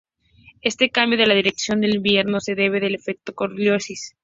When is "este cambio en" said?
0.63-1.29